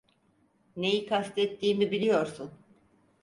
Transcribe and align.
Neyi 0.75 1.05
kastettiğimi 1.05 1.91
biliyorsun. 1.91 2.51